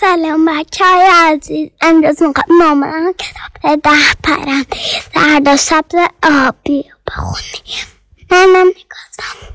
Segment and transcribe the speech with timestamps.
[0.00, 1.70] سلام بچه های عزیز.
[1.80, 4.76] امروز می‌خوام مامانم کتاب ده پرنده
[5.14, 7.84] زرد و سبز آبی رو بخونیم.
[8.30, 9.54] منم نیکازم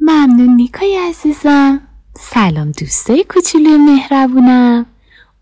[0.00, 1.80] ممنون نیکای عزیزم.
[2.20, 4.86] سلام دوستای کوچولوی مهربونم.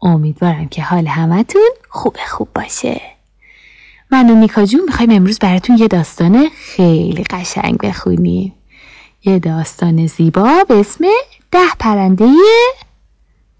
[0.02, 3.00] امیدوارم که حال همتون خوب خوب باشه.
[4.10, 8.54] من و نیکا جون می‌خوایم امروز براتون یه داستان خیلی قشنگ بخونیم.
[9.24, 11.04] یه داستان زیبا به اسم
[11.52, 12.28] ده پرنده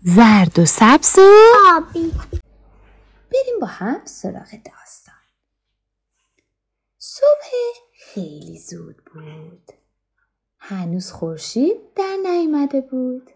[0.02, 1.32] زرد و سبز و
[1.76, 2.12] آبی.
[3.32, 5.14] بریم با هم سراغ داستان.
[6.98, 7.50] صبح
[8.00, 9.72] خیلی زود بود.
[10.58, 13.30] هنوز خورشید در نیامده بود.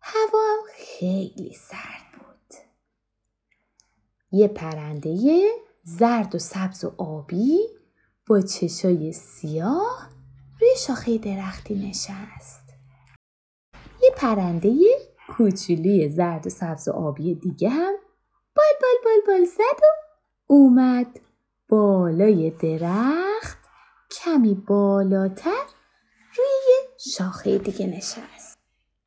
[0.00, 2.54] هوا خیلی سرد بود.
[4.32, 5.42] یه پرنده
[5.82, 7.58] زرد و سبز و آبی
[8.26, 10.10] با چشای سیاه
[10.60, 12.68] روی شاخه درختی نشست.
[14.02, 14.74] یه پرنده
[15.36, 17.94] کوچولی زرد و سبز و آبی دیگه هم
[18.56, 19.86] بال بال بال بال زد و
[20.46, 21.20] اومد
[21.68, 23.58] بالای درخت.
[24.10, 25.64] کمی بالاتر
[26.36, 28.58] روی شاخه دیگه نشست.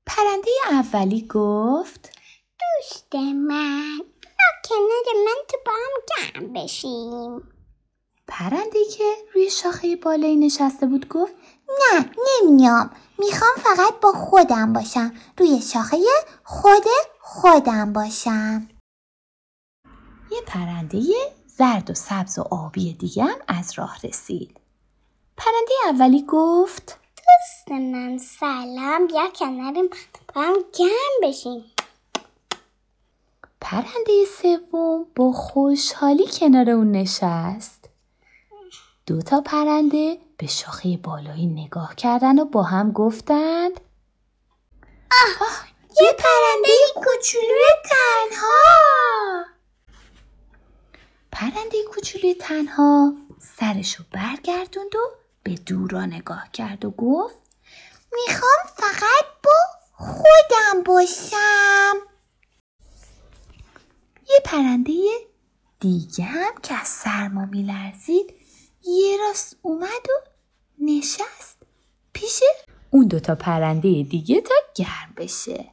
[0.05, 2.09] پرنده اولی گفت
[2.59, 3.99] دوست من
[4.69, 7.60] کنار من تو با هم گرم بشیم.
[8.33, 11.33] پرنده که روی شاخه بالایی نشسته بود گفت
[11.67, 12.91] نه نمیام.
[13.19, 15.13] می‌خوام فقط با خودم باشم.
[15.37, 15.97] روی شاخه
[16.43, 16.83] خود
[17.19, 18.69] خودم باشم.
[20.31, 21.03] یه پرنده
[21.47, 24.57] زرد و سبز و آبی دیگه هم از راه رسید.
[25.37, 29.07] پرنده اولی گفت دوست من سلام.
[29.07, 29.87] بیا کنارم.
[30.35, 31.63] با هم گرم بشیم
[33.61, 37.80] پرنده سوم با خوشحالی کنار اون نشست.
[39.05, 43.79] دو تا پرنده به شاخه بالایی نگاه کردن و با هم گفتند
[46.01, 49.45] یه پرنده کوچولو تنها.
[51.31, 54.99] پرنده کوچولی تنها سرشو برگردوند و
[55.43, 57.35] به دورا نگاه کرد و گفت
[58.13, 59.51] می‌خوام فقط با
[59.93, 61.95] خودم باشم.
[64.29, 64.93] یه پرنده
[65.79, 68.40] دیگه هم که از سرما میلرزید
[68.83, 70.29] یه راست اومد و
[70.79, 71.57] نشست
[72.13, 72.39] پیش
[72.89, 75.71] اون دوتا پرنده دیگه تا گرم بشه.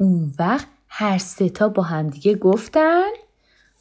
[0.00, 3.10] اون وقت هر ستا با همدیگه گفتن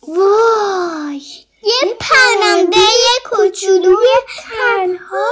[0.08, 1.22] وای
[1.64, 2.78] یه پرنده
[3.26, 5.26] کوچولوی تنها.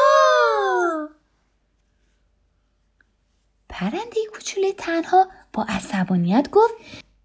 [3.70, 6.74] پرنده کوچول تنها با عصبانیت گفت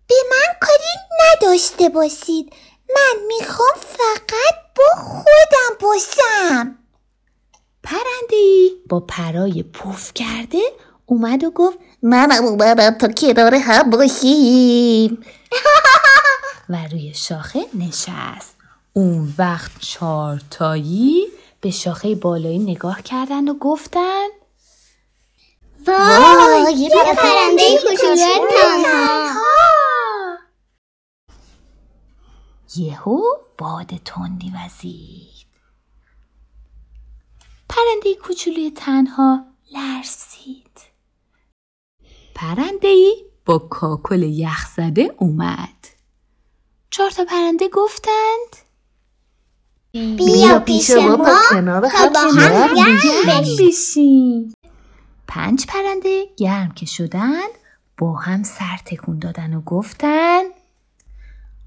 [0.09, 2.53] به من کاری نداشته باشید.
[2.94, 6.78] من می‌خوام فقط با خودم باشم.
[7.82, 10.58] پرنده ای با پرای پف کرده
[11.06, 15.25] اومد و گفت منم اومدم تا کنار هم باشیم.
[16.69, 18.56] و روی شاخه نشست.
[18.92, 21.26] اون وقت چارتایی
[21.60, 24.26] به شاخه بالایی نگاه کردن و گفتن
[25.86, 29.41] وای یه پرنده کوچولوی تنها.
[32.77, 33.21] یهو
[33.59, 35.47] باد تندی وزید.
[37.69, 40.81] پرنده کوچولوی تنها لرزید.
[42.34, 45.87] پرنده ای با کاکل یخ زده اومد.
[46.91, 48.56] چهار تا پرنده گفتند
[49.93, 54.53] بیا پیش ما کنار تا با هم گرم بشیم.
[55.28, 57.49] پنج پرنده گرم که شدن
[57.99, 60.43] با هم سر تکون دادن و گفتن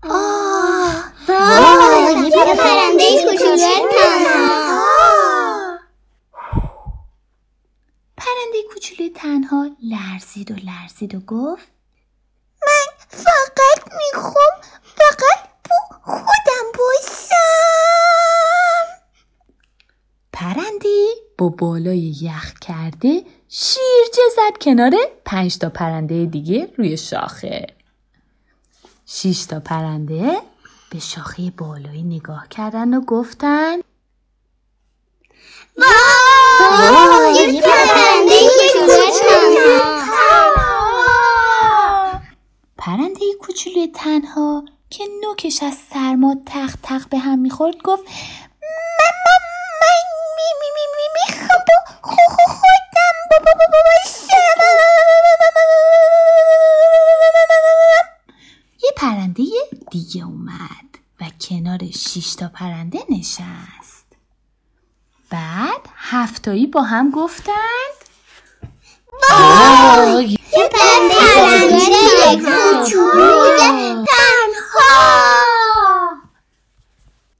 [0.09, 5.79] آه وای یه پرنده کوچولوی تنها
[8.17, 11.67] پرنده تنها لرزید و لرزید و گفت
[13.09, 17.35] فقط می‌خوام فقط با خودم باشم
[20.33, 21.05] پرنده
[21.37, 24.91] با بالای یخ کرده شیرجه زد کنار
[25.25, 27.67] پنج تا پرنده دیگه روی شاخه
[29.05, 30.41] شیش تا پرنده
[30.89, 33.77] به شاخه بالایی نگاه کردن و گفتن
[35.77, 37.35] وای!
[37.53, 40.05] یه پرنده کوچولوی تنها.
[42.77, 48.11] پرنده کوچولوی تنها که نوکش از سرما تق تق به هم می‌خورد گفت من
[50.37, 50.94] می می می می
[62.33, 64.05] تا پرنده نشست.
[65.29, 67.95] بعد هفتایی با هم گفتند
[69.21, 70.37] وای!
[70.57, 71.15] یه پرنده
[72.31, 72.43] یک
[74.07, 74.85] تنها.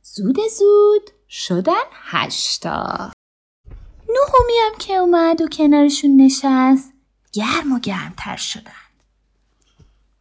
[0.03, 3.11] زود زود شدن هشتا.
[4.09, 6.93] نهمی هم که اومد و کنارشون نشست.
[7.33, 8.71] گرم و گرمتر شدن.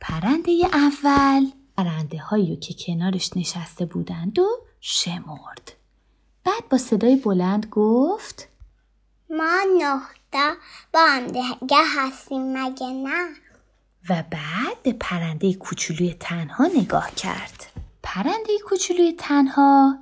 [0.01, 4.47] پرنده اول پرنده هایی که کنارش نشسته بودند و
[4.81, 5.73] شمرد.
[6.45, 8.49] بعد با صدای بلند گفت
[9.31, 10.55] ما نهتا
[10.93, 11.29] با هم
[11.97, 13.29] هستیم مگه نه؟
[14.11, 17.67] و بعد به پرنده کوچولوی تنها نگاه کرد.
[18.03, 19.99] پرنده کوچولوی تنها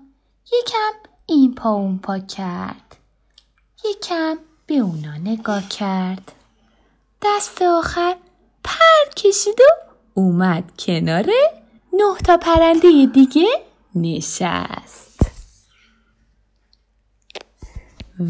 [0.46, 2.96] یکم این پا اون پا کرد.
[3.90, 6.32] یکم به اونا نگاه کرد.
[7.22, 8.16] دست آخر
[8.64, 11.26] پر کشید و اومد کنار
[11.92, 13.46] نه تا پرنده دیگه
[13.94, 15.18] نشست.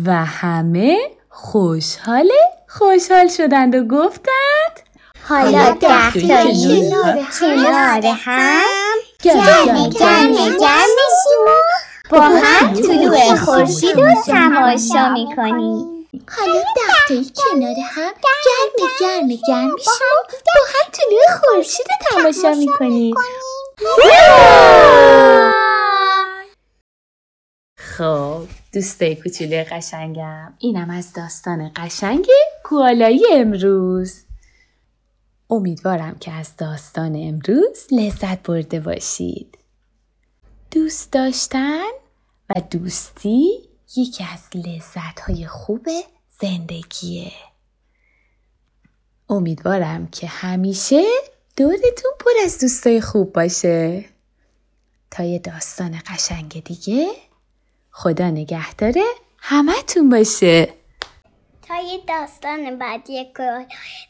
[0.07, 0.99] و همه
[1.29, 2.31] خوشحال
[2.69, 4.81] خوشحال شدند و گفتند
[5.29, 6.91] حالا ده تایی
[7.41, 8.63] کنار هم.
[9.23, 11.47] گرمه گرمه گرمشیم
[12.11, 16.07] با هم طلوع خورشید رو تماشا می‌کنیم.
[16.39, 19.93] حالا ده تایی کنار هم گرم گرم گرم میشیم.
[20.31, 23.15] با هم طلوع خورشید رو تماشا می‌کنیم.
[27.77, 30.55] خب دوستای کوچولوی قشنگم.
[30.59, 32.27] اینم از داستان قشنگ
[32.65, 34.25] کوالایی امروز.
[35.51, 39.59] امیدوارم که از داستان امروز لذت برده باشید.
[40.71, 41.91] دوست داشتن
[42.51, 45.89] و دوستی یکی از لذتهای خوب
[46.41, 47.33] زندگیه.
[49.29, 51.03] امیدوارم که همیشه
[51.57, 54.05] دورتون پر از دوستای خوب باشه.
[55.11, 57.07] تا یه داستان قشنگ دیگه
[57.91, 59.05] خدا نگهداره
[59.39, 60.69] همتون باشه.
[61.69, 63.33] تا یه داستان بعدی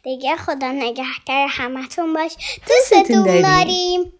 [0.02, 2.36] دیگه خدا نگهدار همتون باش.
[2.68, 3.42] دوستتون داریم.
[3.42, 4.12] داریم.